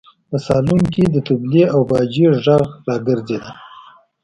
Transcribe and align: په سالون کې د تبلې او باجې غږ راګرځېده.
په 0.29 0.37
سالون 0.45 0.81
کې 0.93 1.03
د 1.09 1.15
تبلې 1.27 1.63
او 1.73 1.81
باجې 1.91 2.25
غږ 2.43 2.61
راګرځېده. 2.87 3.51